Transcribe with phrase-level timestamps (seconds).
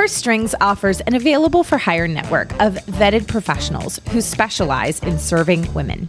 [0.00, 5.70] Purse Strings offers an available for hire network of vetted professionals who specialize in serving
[5.74, 6.08] women.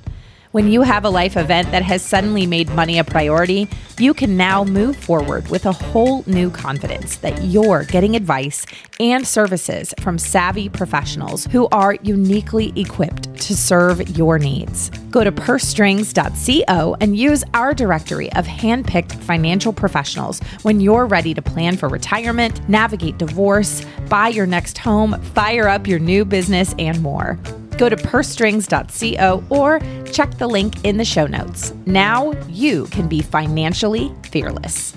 [0.51, 4.35] When you have a life event that has suddenly made money a priority, you can
[4.35, 8.65] now move forward with a whole new confidence that you're getting advice
[8.99, 14.89] and services from savvy professionals who are uniquely equipped to serve your needs.
[15.09, 21.41] Go to pursestrings.co and use our directory of handpicked financial professionals when you're ready to
[21.41, 27.01] plan for retirement, navigate divorce, buy your next home, fire up your new business, and
[27.01, 27.39] more.
[27.77, 29.79] Go to pursestrings.co or
[30.11, 31.73] check the link in the show notes.
[31.85, 34.95] Now you can be financially fearless.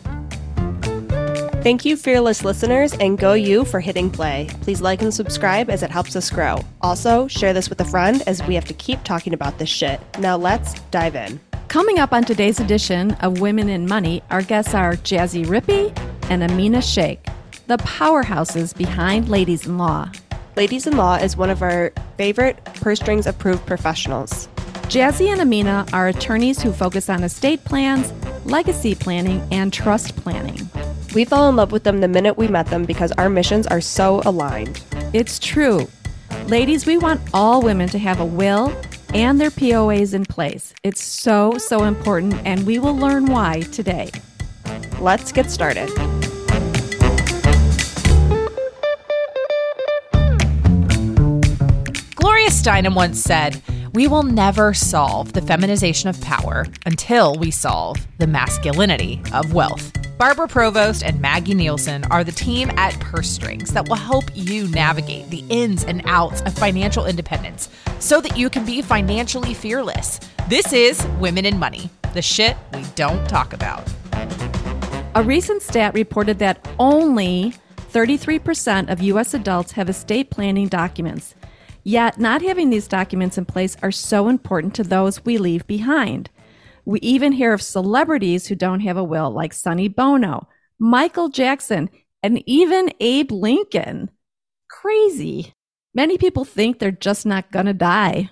[1.65, 4.51] Thank you, fearless listeners, and go you for hitting play.
[4.61, 6.59] Please like and subscribe as it helps us grow.
[6.83, 9.99] Also, share this with a friend as we have to keep talking about this shit.
[10.19, 11.41] Now let's dive in.
[11.69, 15.91] Coming up on today's edition of Women in Money, our guests are Jazzy Rippy
[16.29, 17.25] and Ameena Sheikh,
[17.67, 20.13] the powerhouses behind Ladies in Law.
[20.57, 24.47] Ladies in Law is one of our favorite purse strings approved professionals.
[24.87, 28.13] Jazzy and Ameena are attorneys who focus on estate plans,
[28.45, 30.71] legacy planning, and trust planning.
[31.13, 33.81] We fell in love with them the minute we met them because our missions are
[33.81, 34.81] so aligned.
[35.13, 35.89] It's true.
[36.47, 38.73] Ladies, we want all women to have a will
[39.13, 40.73] and their POAs in place.
[40.85, 44.13] It's so, so important, and we will learn why today.
[45.01, 45.91] Let's get started.
[52.65, 53.61] Steinem once said,
[53.93, 59.93] We will never solve the feminization of power until we solve the masculinity of wealth.
[60.17, 64.67] Barbara Provost and Maggie Nielsen are the team at Purse Strings that will help you
[64.69, 70.19] navigate the ins and outs of financial independence so that you can be financially fearless.
[70.49, 73.87] This is Women in Money, the shit we don't talk about.
[75.15, 77.53] A recent stat reported that only
[77.93, 79.35] 33% of U.S.
[79.35, 81.35] adults have estate planning documents.
[81.85, 86.31] Yet, not having these documents in place are so important to those we leave behind.
[86.87, 91.91] We even hear of celebrities who don't have a will, like Sonny Bono, Michael Jackson,
[92.23, 94.11] and even Abe Lincoln.
[94.71, 95.53] Crazy.
[95.95, 98.31] Many people think they're just not going to die.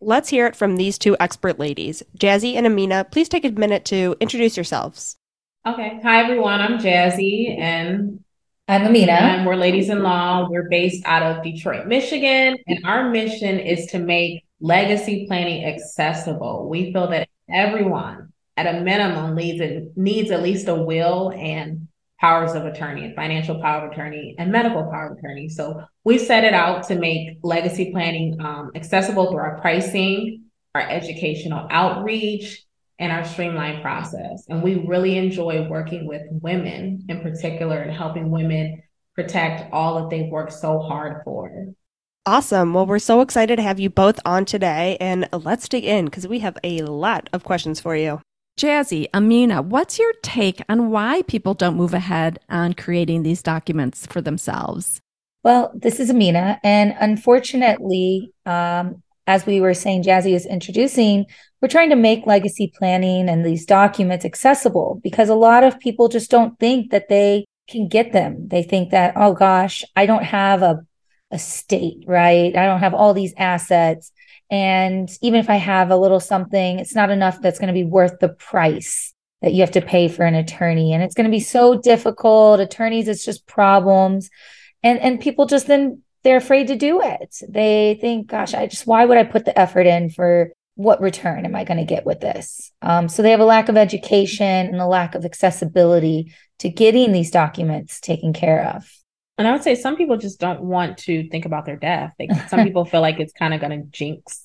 [0.00, 2.02] Let's hear it from these two expert ladies.
[2.18, 5.16] Jazzy and Ameena, please take a minute to introduce yourselves.
[5.66, 6.00] Okay.
[6.02, 6.60] Hi, everyone.
[6.60, 8.22] I'm Jazzy, and
[8.66, 9.12] I'm Ameena.
[9.12, 10.48] And we're ladies in law.
[10.48, 12.56] We're based out of Detroit, Michigan.
[12.66, 16.66] And our mission is to make legacy planning accessible.
[16.70, 21.88] We feel that everyone, at a minimum, needs, a, needs at least a will and
[22.18, 25.50] powers of attorney, and financial power of attorney, and medical power of attorney.
[25.50, 30.88] So we set it out to make legacy planning um, accessible through our pricing, our
[30.88, 32.64] educational outreach,
[32.98, 34.44] and our streamlined process.
[34.48, 38.82] And we really enjoy working with women in particular and helping women
[39.14, 41.74] protect all that they've worked so hard for.
[42.26, 42.72] Awesome.
[42.72, 44.96] Well, we're so excited to have you both on today.
[45.00, 48.20] And let's dig in because we have a lot of questions for you.
[48.58, 54.06] Jazzy, Ameena, what's your take on why people don't move ahead on creating these documents
[54.06, 55.00] for themselves?
[55.42, 56.60] Well, this is Ameena.
[56.62, 61.26] And unfortunately, um, as we were saying, Jazzy is introducing,
[61.64, 66.08] we're trying to make legacy planning and these documents accessible because a lot of people
[66.08, 68.48] just don't think that they can get them.
[68.48, 70.84] They think that, oh gosh, I don't have a,
[71.30, 72.54] a state, right?
[72.54, 74.12] I don't have all these assets.
[74.50, 77.82] And even if I have a little something, it's not enough that's going to be
[77.82, 80.92] worth the price that you have to pay for an attorney.
[80.92, 82.60] And it's going to be so difficult.
[82.60, 84.28] Attorneys, it's just problems.
[84.82, 87.36] And, and people just then they're afraid to do it.
[87.48, 91.44] They think, gosh, I just, why would I put the effort in for what return
[91.44, 92.72] am I going to get with this?
[92.82, 97.12] Um, so they have a lack of education and a lack of accessibility to getting
[97.12, 98.88] these documents taken care of.
[99.38, 102.12] And I would say some people just don't want to think about their death.
[102.18, 104.44] They, some people feel like it's kind of going to jinx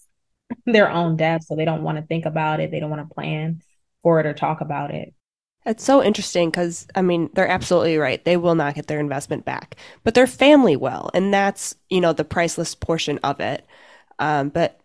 [0.66, 1.44] their own death.
[1.46, 2.72] So they don't want to think about it.
[2.72, 3.62] They don't want to plan
[4.04, 5.14] for it or talk about it.
[5.66, 8.24] It's so interesting because, I mean, they're absolutely right.
[8.24, 11.12] They will not get their investment back, but their family will.
[11.14, 13.66] And that's, you know, the priceless portion of it.
[14.20, 14.79] Um, but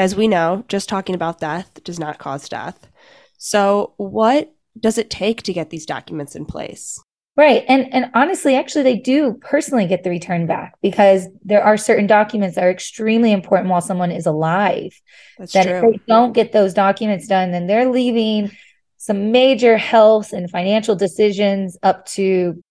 [0.00, 2.88] as we know, just talking about death does not cause death.
[3.36, 6.98] So, what does it take to get these documents in place?
[7.36, 7.64] Right.
[7.68, 12.06] And and honestly, actually they do personally get the return back because there are certain
[12.06, 14.98] documents that are extremely important while someone is alive.
[15.38, 15.76] That's that true.
[15.76, 18.50] if they don't get those documents done, then they're leaving
[18.96, 22.62] some major health and financial decisions up to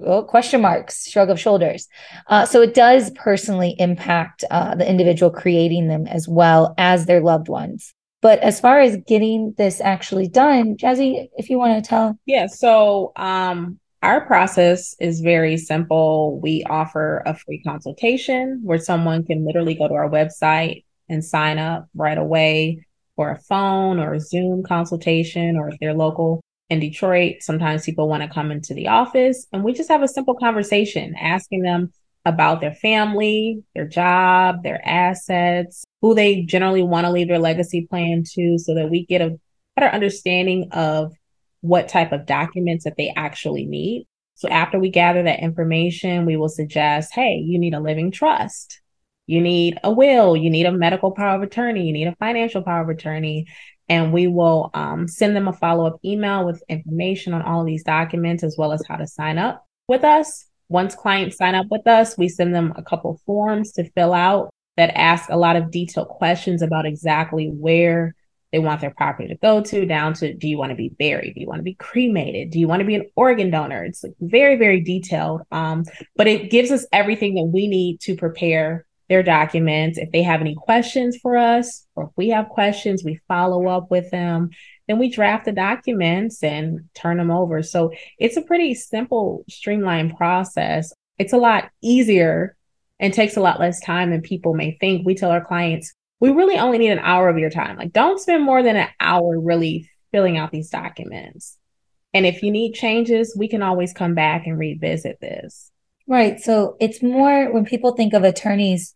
[0.00, 1.88] well, question marks, shrug of shoulders.
[2.28, 7.20] Uh, so it does personally impact uh, the individual creating them as well as their
[7.20, 7.94] loved ones.
[8.22, 12.18] But as far as getting this actually done, Jazzy, if you want to tell.
[12.24, 12.46] Yeah.
[12.46, 16.38] So um, Our process is very simple.
[16.38, 21.58] We offer a free consultation where someone can literally go to our website and sign
[21.58, 22.84] up right away
[23.16, 28.08] for a phone or a Zoom consultation, or if they're local in Detroit, sometimes people
[28.08, 31.92] want to come into the office and we just have a simple conversation asking them
[32.24, 37.86] about their family, their job, their assets, who they generally want to leave their legacy
[37.88, 39.38] plan to, so that we get a
[39.76, 41.12] better understanding of
[41.60, 44.06] what type of documents that they actually need.
[44.36, 48.80] So after we gather that information, we will suggest, hey, you need a living trust.
[49.26, 52.62] You need a will, you need a medical power of attorney, you need a financial
[52.62, 53.46] power of attorney.
[53.88, 57.66] And we will um, send them a follow up email with information on all of
[57.66, 60.46] these documents as well as how to sign up with us.
[60.68, 64.50] Once clients sign up with us, we send them a couple forms to fill out
[64.76, 68.14] that ask a lot of detailed questions about exactly where
[68.54, 71.34] they want their property to go to, down to do you want to be buried?
[71.34, 72.50] Do you want to be cremated?
[72.50, 73.84] Do you want to be an organ donor?
[73.84, 75.42] It's like very, very detailed.
[75.50, 75.84] Um,
[76.14, 79.98] but it gives us everything that we need to prepare their documents.
[79.98, 83.90] If they have any questions for us, or if we have questions, we follow up
[83.90, 84.50] with them.
[84.88, 87.62] Then we draft the documents and turn them over.
[87.62, 90.92] So it's a pretty simple, streamlined process.
[91.18, 92.56] It's a lot easier
[92.98, 95.06] and takes a lot less time than people may think.
[95.06, 97.76] We tell our clients, we really only need an hour of your time.
[97.76, 101.58] Like, don't spend more than an hour really filling out these documents.
[102.12, 105.72] And if you need changes, we can always come back and revisit this.
[106.06, 106.38] Right.
[106.40, 108.94] So it's more when people think of attorneys,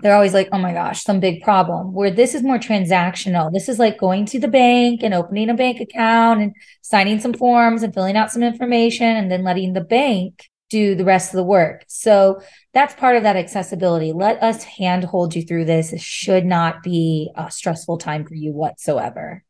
[0.00, 1.92] they're always like, oh my gosh, some big problem.
[1.92, 3.52] Where this is more transactional.
[3.52, 7.32] This is like going to the bank and opening a bank account and signing some
[7.32, 11.36] forms and filling out some information and then letting the bank do the rest of
[11.36, 11.84] the work.
[11.88, 12.40] So
[12.74, 14.12] that's part of that accessibility.
[14.12, 15.92] Let us handhold you through this.
[15.92, 19.44] It should not be a stressful time for you whatsoever.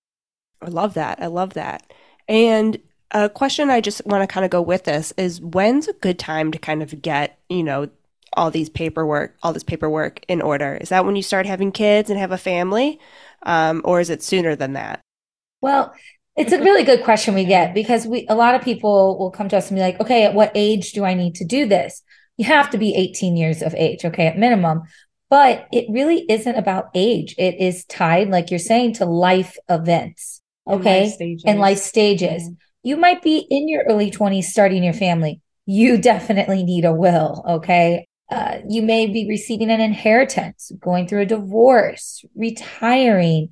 [0.62, 1.20] I love that.
[1.20, 1.92] I love that.
[2.26, 2.78] And
[3.10, 6.18] a question I just want to kind of go with this is when's a good
[6.18, 7.88] time to kind of get, you know,
[8.34, 10.76] all these paperwork, all this paperwork in order?
[10.80, 13.00] Is that when you start having kids and have a family?
[13.44, 15.00] Um, or is it sooner than that?
[15.60, 15.92] Well,
[16.36, 19.48] it's a really good question we get because we a lot of people will come
[19.48, 22.02] to us and be like, okay, at what age do I need to do this?
[22.36, 24.82] You have to be 18 years of age, okay, at minimum.
[25.30, 27.34] But it really isn't about age.
[27.36, 32.44] It is tied, like you're saying, to life events, okay, and life, and life stages.
[32.44, 32.52] Mm-hmm.
[32.82, 35.40] You might be in your early 20s starting your family.
[35.66, 38.06] You definitely need a will, okay?
[38.30, 43.48] Uh, you may be receiving an inheritance, going through a divorce, retiring,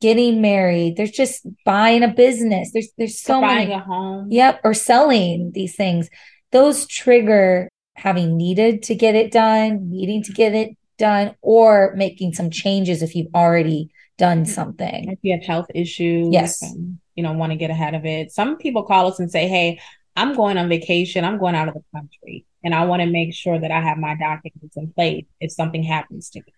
[0.00, 0.96] getting married.
[0.96, 2.72] There's just buying a business.
[2.72, 3.80] There's there's so buying many.
[3.80, 4.28] a home.
[4.30, 6.08] Yep, or selling these things.
[6.50, 12.34] Those trigger having needed to get it done, needing to get it done, or making
[12.34, 13.90] some changes if you've already
[14.22, 15.10] done something.
[15.10, 18.30] If you have health issues, yes, and, you know, want to get ahead of it.
[18.30, 19.80] Some people call us and say, "Hey,
[20.14, 21.24] I'm going on vacation.
[21.24, 23.98] I'm going out of the country, and I want to make sure that I have
[23.98, 26.52] my documents in place if something happens to me."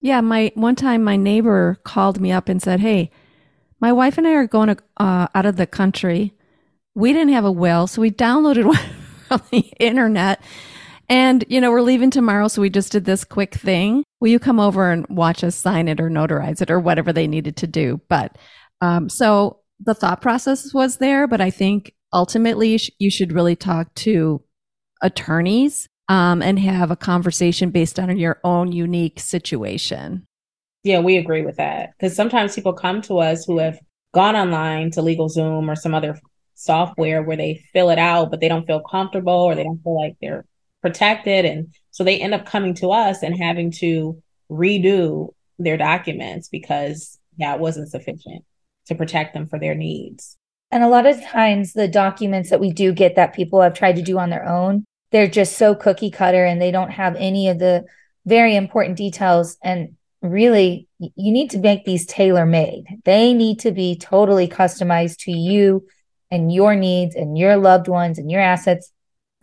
[0.00, 3.12] Yeah, my one time my neighbor called me up and said, "Hey,
[3.80, 6.34] my wife and I are going to, uh, out of the country.
[6.96, 8.78] We didn't have a will, so we downloaded one
[9.28, 10.42] from the internet,
[11.08, 14.04] and you know we're leaving tomorrow, so we just did this quick thing.
[14.20, 17.26] Will you come over and watch us sign it or notarize it or whatever they
[17.26, 18.36] needed to do?" But
[18.80, 23.94] um, so the thought process was there, but I think ultimately you, should really talk
[23.94, 24.42] to
[25.02, 30.26] attorneys um, and have a conversation based on your own unique situation.
[30.84, 31.90] Yeah, we agree with that.
[31.98, 33.78] Because sometimes people come to us who have
[34.14, 36.18] gone online to LegalZoom or some other
[36.54, 40.00] software where they fill it out, but they don't feel comfortable or they don't feel
[40.00, 40.46] like they're
[40.82, 41.44] protected.
[41.44, 45.28] And so they end up coming to us and having to redo
[45.58, 48.44] their documents because that wasn't sufficient
[48.86, 50.36] to protect them for their needs.
[50.70, 53.96] And a lot of times, the documents that we do get that people have tried
[53.96, 57.48] to do on their own, they're just so cookie cutter and they don't have any
[57.48, 57.84] of the
[58.24, 63.70] very important details and really you need to make these tailor made they need to
[63.70, 65.86] be totally customized to you
[66.30, 68.90] and your needs and your loved ones and your assets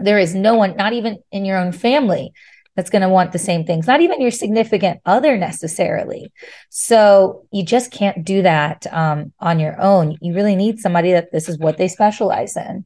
[0.03, 2.33] there is no one not even in your own family
[2.75, 6.31] that's going to want the same things not even your significant other necessarily
[6.69, 11.31] so you just can't do that um, on your own you really need somebody that
[11.31, 12.85] this is what they specialize in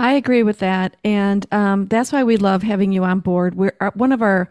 [0.00, 3.54] I agree with that, and um, that's why we love having you on board.
[3.54, 4.48] We're uh, one of our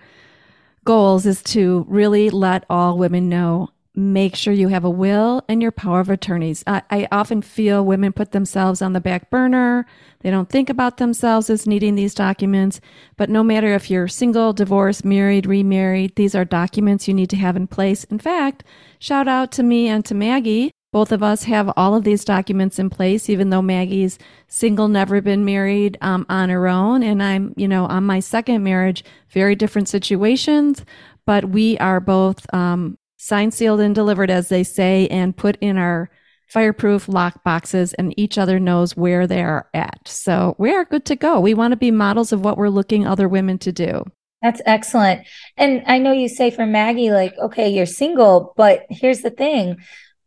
[0.85, 3.69] goals is to really let all women know.
[3.99, 6.63] Make sure you have a will and your power of attorneys.
[6.65, 9.85] I, I often feel women put themselves on the back burner.
[10.21, 12.79] They don't think about themselves as needing these documents.
[13.17, 17.35] But no matter if you're single, divorced, married, remarried, these are documents you need to
[17.35, 18.05] have in place.
[18.05, 18.63] In fact,
[18.99, 22.79] shout out to me and to Maggie Both of us have all of these documents
[22.79, 27.03] in place, even though Maggie's single, never been married um, on her own.
[27.03, 30.83] And I'm, you know, on my second marriage, very different situations,
[31.25, 35.77] but we are both um, signed, sealed, and delivered, as they say, and put in
[35.77, 36.09] our
[36.47, 39.99] fireproof lock boxes, and each other knows where they are at.
[40.07, 41.39] So we are good to go.
[41.39, 44.03] We want to be models of what we're looking other women to do.
[44.41, 45.27] That's excellent.
[45.57, 49.77] And I know you say for Maggie, like, okay, you're single, but here's the thing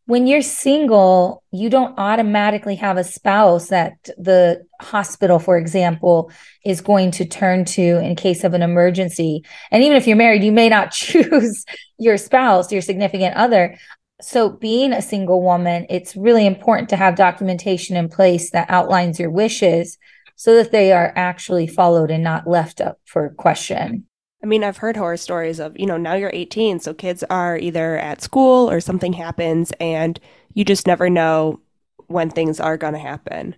[0.06, 6.30] when you're single, you don't automatically have a spouse that the hospital, for example,
[6.64, 9.44] is going to turn to in case of an emergency.
[9.71, 11.64] And even if you're married, you may not choose
[11.99, 13.78] your spouse, your significant other.
[14.21, 19.18] So, being a single woman, it's really important to have documentation in place that outlines
[19.18, 19.99] your wishes
[20.37, 24.06] so that they are actually followed and not left up for question.
[24.43, 27.57] I mean, I've heard horror stories of, you know, now you're 18, so kids are
[27.57, 30.19] either at school or something happens and
[30.55, 31.61] you just never know
[32.09, 33.55] when things are going to happen.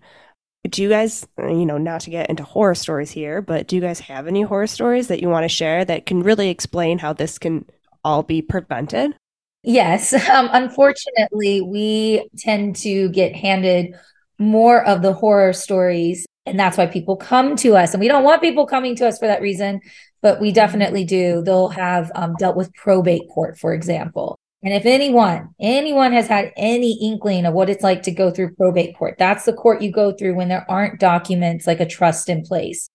[0.69, 3.83] Do you guys, you know, not to get into horror stories here, but do you
[3.83, 7.13] guys have any horror stories that you want to share that can really explain how
[7.13, 7.65] this can
[8.05, 9.15] all be prevented?
[9.63, 10.13] Yes.
[10.31, 13.95] Um, unfortunately, we tend to get handed
[14.39, 16.27] more of the horror stories.
[16.47, 17.95] And that's why people come to us.
[17.95, 19.81] And we don't want people coming to us for that reason
[20.25, 21.43] but we definitely do.
[21.43, 24.39] They'll have um, dealt with probate court, for example.
[24.63, 28.55] And if anyone, anyone has had any inkling of what it's like to go through
[28.55, 32.31] probate court, that's the court you go through when there aren't documents like a trust
[32.31, 32.89] in place.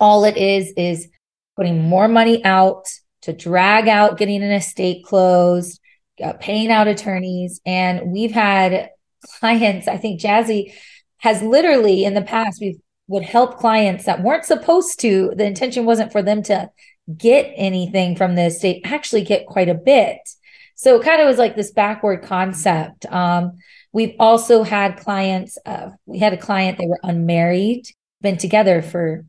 [0.00, 1.10] All it is is
[1.54, 2.88] putting more money out
[3.22, 5.78] to drag out getting an estate closed,
[6.24, 7.60] uh, paying out attorneys.
[7.66, 8.88] And we've had
[9.38, 10.72] clients, I think Jazzy
[11.18, 15.32] has literally in the past, we've would help clients that weren't supposed to.
[15.34, 16.70] The intention wasn't for them to
[17.18, 20.18] get anything from the estate, actually get quite a bit.
[20.76, 23.06] So it kind of was like this backward concept.
[23.06, 23.58] Um,
[23.92, 27.88] we've also had clients, uh, we had a client, they were unmarried,
[28.20, 29.26] been together for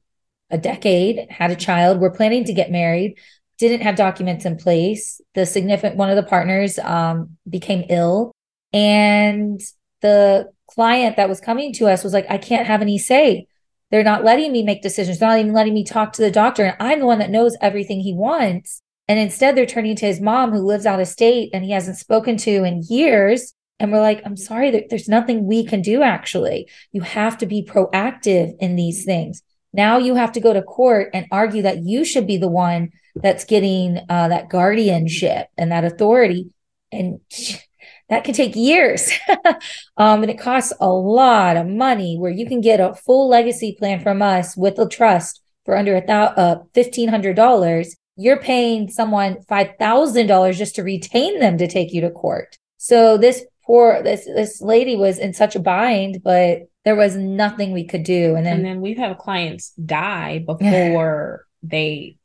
[0.51, 3.17] a decade, had a child, were planning to get married,
[3.57, 5.19] didn't have documents in place.
[5.33, 8.31] The significant one of the partners um, became ill.
[8.73, 9.59] And
[10.01, 13.47] the client that was coming to us was like, I can't have any say
[13.91, 16.63] they're not letting me make decisions, they're not even letting me talk to the doctor.
[16.63, 18.81] And I'm the one that knows everything he wants.
[19.07, 21.97] And instead, they're turning to his mom who lives out of state and he hasn't
[21.97, 23.53] spoken to in years.
[23.79, 26.69] And we're like, I'm sorry, there's nothing we can do actually.
[26.91, 29.41] You have to be proactive in these things.
[29.73, 32.91] Now you have to go to court and argue that you should be the one
[33.15, 36.51] that's getting uh, that guardianship and that authority.
[36.91, 37.19] And
[38.11, 39.09] that can take years.
[39.97, 43.73] um, and it costs a lot of money where you can get a full legacy
[43.79, 47.95] plan from us with a trust for under a thousand, uh, $1,500.
[48.17, 52.57] You're paying someone $5,000 just to retain them to take you to court.
[52.75, 57.71] So this poor, this, this lady was in such a bind, but there was nothing
[57.71, 58.35] we could do.
[58.35, 62.17] And then, and then we've had clients die before they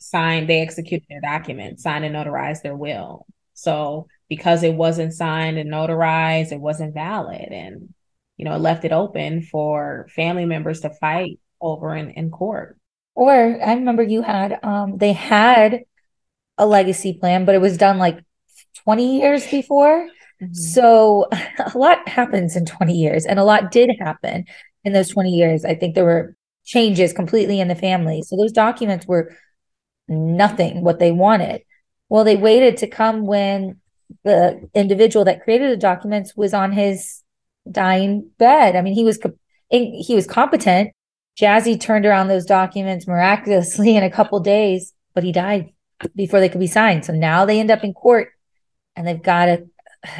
[0.00, 3.24] signed, they executed their document, signed and notarized their will.
[3.54, 7.48] So because it wasn't signed and notarized, it wasn't valid.
[7.50, 7.94] And,
[8.36, 12.76] you know, it left it open for family members to fight over in, in court.
[13.14, 15.84] Or I remember you had, um, they had
[16.58, 18.18] a legacy plan, but it was done like
[18.82, 20.08] 20 years before.
[20.42, 20.52] Mm-hmm.
[20.52, 21.28] So
[21.74, 24.46] a lot happens in 20 years, and a lot did happen
[24.82, 25.64] in those 20 years.
[25.64, 28.22] I think there were changes completely in the family.
[28.22, 29.36] So those documents were
[30.08, 31.62] nothing what they wanted.
[32.08, 33.80] Well, they waited to come when
[34.24, 37.22] the individual that created the documents was on his
[37.70, 38.76] dying bed.
[38.76, 39.18] I mean, he was
[39.70, 40.92] he was competent.
[41.40, 45.70] Jazzy turned around those documents miraculously in a couple days, but he died
[46.14, 47.04] before they could be signed.
[47.04, 48.28] So now they end up in court
[48.94, 49.66] and they've got to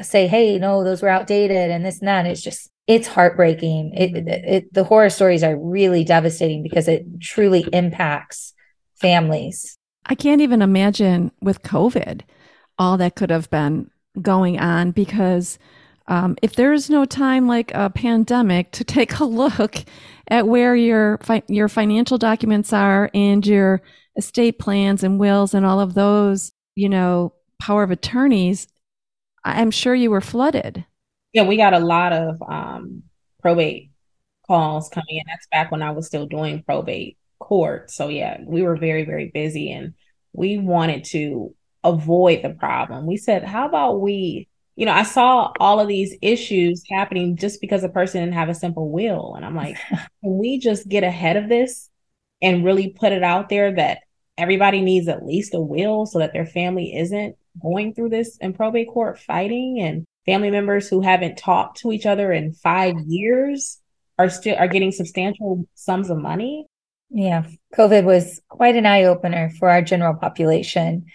[0.03, 2.27] say, "Hey, no, those were outdated," and this and that.
[2.27, 3.93] It's just it's heartbreaking.
[3.95, 8.53] It, it, it, the horror stories are really devastating because it truly impacts
[8.97, 9.79] families.
[10.07, 12.23] I can't even imagine with COVID
[12.79, 13.91] all that could have been
[14.21, 15.59] going on because
[16.07, 19.85] um, if there is no time like a pandemic to take a look
[20.29, 23.83] at where your fi- your financial documents are and your
[24.17, 28.69] estate plans and wills and all of those, you know, power of attorneys,
[29.45, 30.85] I'm sure you were flooded.
[31.33, 33.03] Yeah, we got a lot of um,
[33.43, 33.91] probate
[34.47, 35.25] calls coming in.
[35.27, 37.91] That's back when I was still doing probate court.
[37.91, 39.95] So yeah, we were very very busy and
[40.33, 41.55] we wanted to
[41.85, 43.07] avoid the problem.
[43.07, 47.61] We said, how about we, you know, I saw all of these issues happening just
[47.61, 49.35] because a person didn't have a simple will.
[49.37, 51.91] And I'm like, can we just get ahead of this
[52.43, 53.99] and really put it out there that
[54.37, 58.55] everybody needs at least a will so that their family isn't going through this in
[58.55, 59.81] probate court fighting?
[59.81, 63.79] And family members who haven't talked to each other in five years
[64.19, 66.67] are still are getting substantial sums of money.
[67.11, 67.45] Yeah.
[67.77, 71.07] COVID was quite an eye opener for our general population.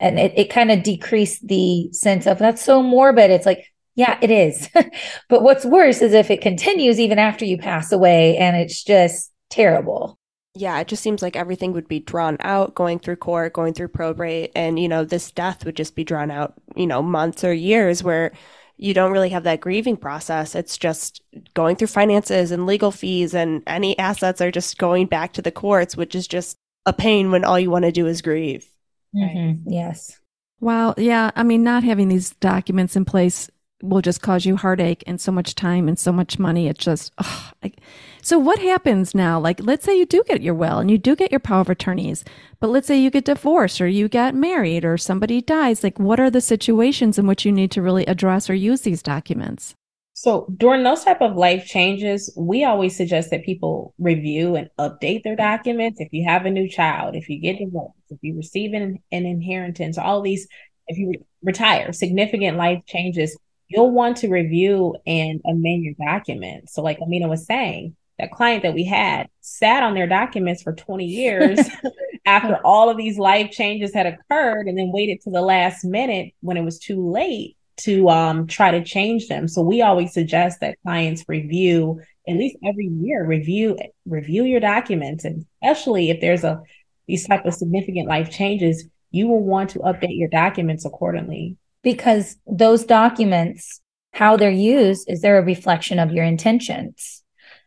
[0.00, 3.30] And it, it kind of decreased the sense of that's so morbid.
[3.30, 4.68] It's like, yeah, it is.
[5.28, 9.30] but what's worse is if it continues even after you pass away and it's just
[9.50, 10.18] terrible.
[10.54, 13.88] Yeah, it just seems like everything would be drawn out, going through court, going through
[13.88, 17.52] probate, and you know, this death would just be drawn out, you know, months or
[17.52, 18.32] years where
[18.76, 20.56] you don't really have that grieving process.
[20.56, 21.22] It's just
[21.54, 25.52] going through finances and legal fees, and any assets are just going back to the
[25.52, 28.68] courts, which is just a pain when all you want to do is grieve.
[29.14, 29.68] Mm-hmm.
[29.70, 30.20] Yes.
[30.60, 30.94] Wow.
[30.96, 31.30] Yeah.
[31.34, 33.50] I mean, not having these documents in place
[33.82, 36.68] will just cause you heartache and so much time and so much money.
[36.68, 37.80] It's just, oh, like,
[38.20, 39.40] so what happens now?
[39.40, 41.70] Like, let's say you do get your will and you do get your power of
[41.70, 42.22] attorneys,
[42.60, 45.82] but let's say you get divorced or you get married or somebody dies.
[45.82, 49.02] Like, what are the situations in which you need to really address or use these
[49.02, 49.74] documents?
[50.20, 55.22] So during those type of life changes, we always suggest that people review and update
[55.22, 55.98] their documents.
[55.98, 59.24] If you have a new child, if you get divorced, if you receive an, an
[59.24, 60.46] inheritance, all these,
[60.88, 63.34] if you retire, significant life changes,
[63.68, 66.74] you'll want to review and amend your documents.
[66.74, 70.74] So, like Ameena was saying, that client that we had sat on their documents for
[70.74, 71.60] 20 years
[72.26, 76.34] after all of these life changes had occurred and then waited to the last minute
[76.40, 79.48] when it was too late to um, try to change them.
[79.48, 85.24] So we always suggest that clients review at least every year, review review your documents,
[85.24, 86.62] and especially if there's a
[87.08, 92.36] these type of significant life changes, you will want to update your documents accordingly because
[92.46, 93.80] those documents,
[94.12, 97.22] how they're used, is they're a reflection of your intentions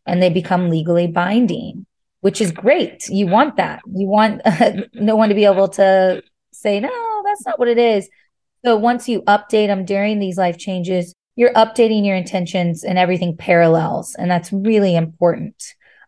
[0.06, 1.86] and they become legally binding,
[2.22, 3.08] which is great.
[3.10, 3.82] You want that.
[3.94, 6.22] You want uh, no one to be able to
[6.54, 8.10] say, no, that's not what it is.
[8.66, 13.36] So once you update them during these life changes, you're updating your intentions and everything
[13.36, 14.16] parallels.
[14.16, 15.62] And that's really important.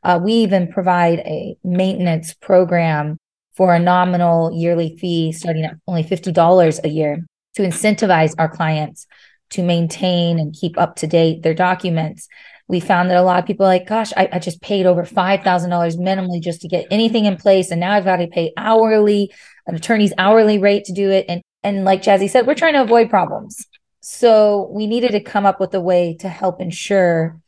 [0.04, 3.18] Uh, we even provide a maintenance program
[3.56, 7.26] for a nominal yearly fee starting at only $50 a year
[7.56, 9.08] to incentivize our clients
[9.52, 12.28] to maintain and keep up to date their documents.
[12.68, 15.44] We found that a lot of people like, gosh, I, I just paid over $5,000
[15.44, 17.72] minimally just to get anything in place.
[17.72, 19.32] And now I've got to pay hourly,
[19.68, 21.26] an attorney's hourly rate to do it.
[21.28, 23.66] And, and like Jazzy said, we're trying to avoid problems.
[24.00, 27.42] So we needed to come up with a way to help ensure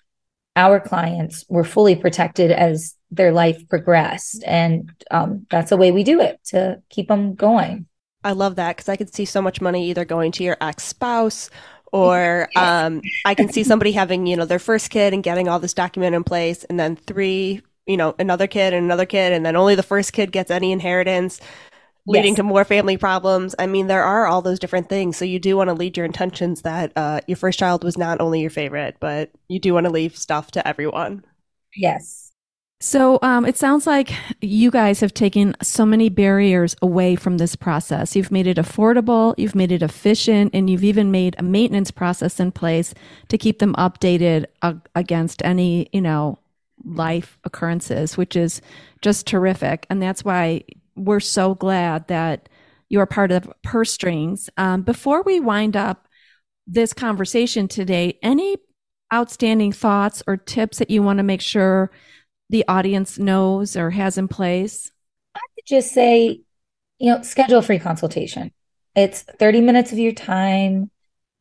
[0.56, 4.44] our clients were fully protected as their life progressed.
[4.44, 7.86] And um, that's the way we do it to keep them going.
[8.24, 10.84] I love that because I could see so much money either going to your ex
[10.84, 11.52] spouse
[11.94, 15.60] or um, I can see somebody having, you know, their first kid and getting all
[15.60, 19.46] this document in place, and then three, you know, another kid and another kid, and
[19.46, 21.40] then only the first kid gets any inheritance,
[22.08, 22.38] leading yes.
[22.38, 23.54] to more family problems.
[23.60, 25.18] I mean, there are all those different things.
[25.18, 28.22] So you do want to lead your intentions that uh, your first child was not
[28.22, 31.26] only your favorite, but you do want to leave stuff to everyone.
[31.76, 32.32] Yes.
[32.80, 37.56] So um, it sounds like you guys have taken so many barriers away from this
[37.56, 38.16] process.
[38.16, 42.40] You've made it affordable, you've made it efficient, and you've even made a maintenance process
[42.40, 42.94] in place
[43.30, 46.38] to keep them updated uh, against any, you know,
[46.86, 48.62] life occurrences, which is
[49.02, 49.88] just terrific.
[49.90, 50.64] And that's why
[50.98, 52.50] we're so glad that
[52.90, 54.50] you're part of Purse Strings.
[54.58, 56.08] Um, before we wind up
[56.66, 58.58] this conversation today, any
[59.14, 61.92] outstanding thoughts or tips that you want to make sure
[62.50, 64.92] the audience knows or has in place?
[65.36, 66.42] I would just say,
[67.00, 68.52] you know, schedule a free consultation.
[68.96, 70.90] It's 30 minutes of your time.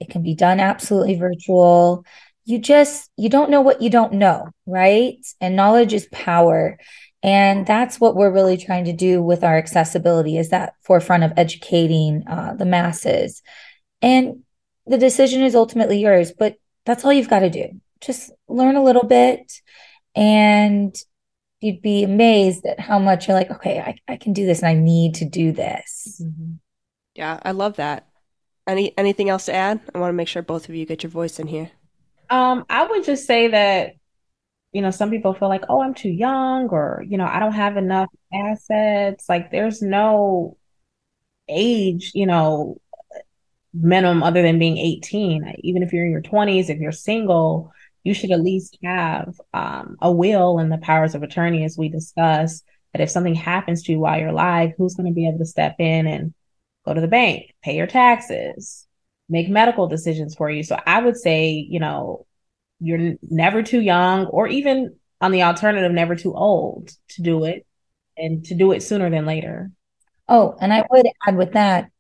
[0.01, 2.05] It can be done absolutely virtual.
[2.45, 5.17] You just you don't know what you don't know, right?
[5.41, 6.79] And knowledge is power.
[7.27, 11.33] And that's what we're really trying to do with our accessibility is that forefront of
[11.37, 13.43] educating uh, the masses.
[14.01, 14.45] And
[14.87, 17.69] the decision is ultimately yours, but that's all you've got to do.
[18.01, 19.61] Just learn a little bit
[20.15, 20.95] and
[21.61, 24.69] you'd be amazed at how much you're like, okay, I, I can do this and
[24.69, 26.23] I need to do this.
[26.23, 26.53] Mm-hmm.
[27.17, 28.07] Yeah, I love that.
[28.69, 29.81] Any anything else to add?
[29.95, 31.71] I want to make sure both of you get your voice in here.
[32.31, 33.95] Um, I would just say that,
[34.77, 37.55] you know, some people feel like, oh, I'm too young, or you know, I don't
[37.55, 39.27] have enough assets.
[39.27, 40.59] Like, there's no
[41.49, 42.79] age, you know,
[43.73, 45.55] minimum other than being 18.
[45.61, 47.73] Even if you're in your 20s, if you're single,
[48.05, 51.89] you should at least have um, a will and the powers of attorney, as we
[51.89, 52.63] discussed,
[52.93, 55.47] that if something happens to you while you're alive, who's going to be able to
[55.47, 56.35] step in and
[56.85, 58.87] go to the bank, pay your taxes,
[59.31, 60.63] make medical decisions for you?
[60.63, 62.27] So I would say, you know,
[62.81, 67.67] you're never too young, or even on the alternative, never too old to do it
[68.17, 69.71] and to do it sooner than later.
[70.29, 71.91] Oh, and I would add with that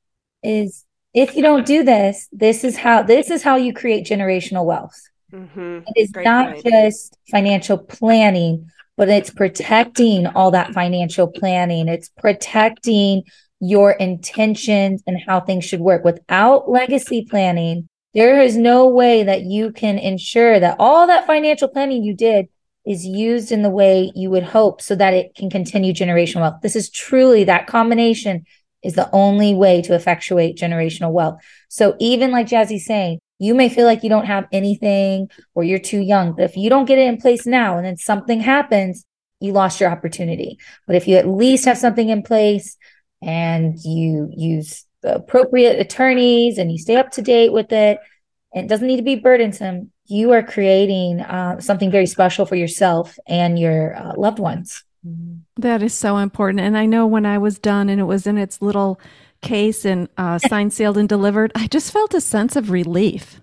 [0.42, 0.84] is
[1.14, 5.00] if you don't do this, this is how this is how you create generational wealth.
[5.32, 5.80] Mm-hmm.
[5.86, 6.66] It is Great not point.
[6.66, 11.88] just financial planning, but it's protecting all that financial planning.
[11.88, 13.22] It's protecting
[13.60, 16.04] your intentions and how things should work.
[16.04, 21.68] Without legacy planning, there is no way that you can ensure that all that financial
[21.68, 22.48] planning you did
[22.86, 26.62] is used in the way you would hope so that it can continue generational wealth.
[26.62, 28.46] This is truly that combination
[28.82, 31.42] is the only way to effectuate generational wealth.
[31.68, 35.78] So even like Jazzy's saying, you may feel like you don't have anything or you're
[35.78, 39.04] too young, but if you don't get it in place now and then something happens,
[39.40, 40.58] you lost your opportunity.
[40.86, 42.78] But if you at least have something in place
[43.20, 47.98] and you use appropriate attorneys and you stay up to date with it,
[48.52, 49.92] it doesn't need to be burdensome.
[50.06, 54.84] You are creating uh, something very special for yourself and your uh, loved ones.
[55.56, 56.60] That is so important.
[56.60, 59.00] And I know when I was done and it was in its little
[59.42, 63.40] case and uh, signed, sealed, and delivered, I just felt a sense of relief.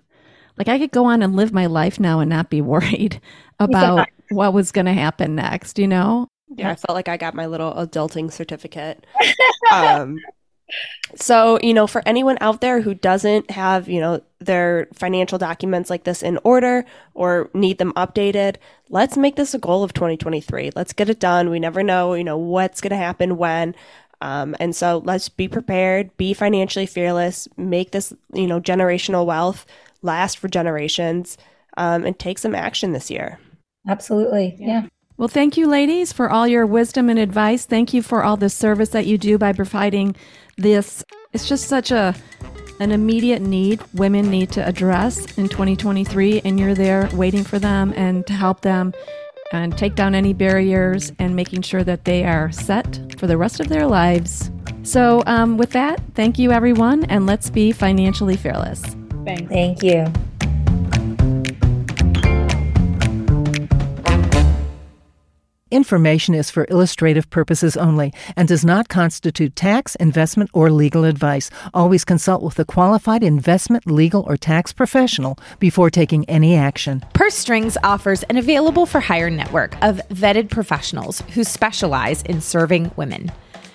[0.56, 3.20] Like I could go on and live my life now and not be worried
[3.58, 4.36] about yeah.
[4.36, 6.28] what was going to happen next, you know?
[6.56, 9.06] Yeah, I felt like I got my little adulting certificate.
[9.72, 10.18] um,
[11.14, 15.90] so, you know, for anyone out there who doesn't have, you know, their financial documents
[15.90, 18.56] like this in order or need them updated,
[18.88, 20.72] let's make this a goal of 2023.
[20.74, 21.50] Let's get it done.
[21.50, 23.74] We never know, you know, what's going to happen when.
[24.20, 29.66] Um, and so let's be prepared, be financially fearless, make this, you know, generational wealth
[30.02, 31.36] last for generations,
[31.76, 33.38] um, and take some action this year.
[33.86, 34.56] Absolutely.
[34.58, 34.66] Yeah.
[34.66, 34.86] yeah.
[35.16, 37.66] Well, thank you, ladies, for all your wisdom and advice.
[37.66, 40.16] Thank you for all the service that you do by providing
[40.56, 41.04] this.
[41.32, 42.14] It's just such a
[42.80, 47.92] an immediate need women need to address in 2023, and you're there waiting for them
[47.94, 48.92] and to help them
[49.52, 53.60] and take down any barriers and making sure that they are set for the rest
[53.60, 54.50] of their lives.
[54.82, 58.82] So, um, with that, thank you, everyone, and let's be financially fearless.
[59.24, 59.50] Thanks.
[59.52, 60.12] Thank you.
[65.70, 71.50] Information is for illustrative purposes only and does not constitute tax, investment, or legal advice.
[71.72, 77.02] Always consult with a qualified investment, legal, or tax professional before taking any action.
[77.14, 82.90] Purse Strings offers an available for hire network of vetted professionals who specialize in serving
[82.96, 83.32] women.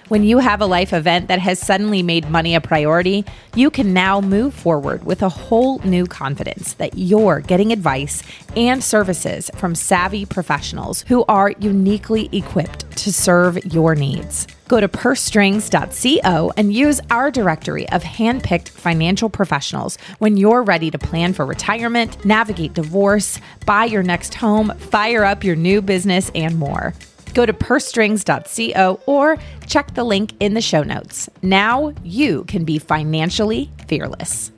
[0.10, 3.94] When you have a life event that has suddenly made money a priority, you can
[3.94, 8.24] now move forward with a whole new confidence that you're getting advice
[8.56, 14.48] and services from savvy professionals who are uniquely equipped to serve your needs.
[14.68, 20.98] Go to pursestrings.co and use our directory of handpicked financial professionals when you're ready to
[20.98, 26.58] plan for retirement, navigate divorce, buy your next home, fire up your new business, and
[26.58, 26.96] more.
[27.34, 29.38] Go to pursestrings.co or
[29.68, 31.30] check the link in the show notes.
[31.42, 34.52] Now you can be financially fearless.